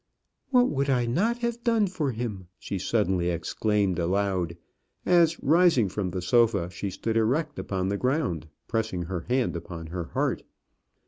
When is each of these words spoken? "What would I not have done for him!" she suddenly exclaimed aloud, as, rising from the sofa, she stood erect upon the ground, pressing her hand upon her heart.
"What 0.49 0.67
would 0.71 0.89
I 0.89 1.05
not 1.05 1.37
have 1.45 1.63
done 1.63 1.85
for 1.85 2.11
him!" 2.11 2.47
she 2.57 2.79
suddenly 2.79 3.29
exclaimed 3.29 3.99
aloud, 3.99 4.57
as, 5.05 5.39
rising 5.43 5.89
from 5.89 6.09
the 6.09 6.23
sofa, 6.23 6.71
she 6.71 6.89
stood 6.89 7.17
erect 7.17 7.59
upon 7.59 7.89
the 7.89 7.97
ground, 7.99 8.47
pressing 8.67 9.03
her 9.03 9.25
hand 9.29 9.55
upon 9.55 9.85
her 9.93 10.05
heart. 10.05 10.41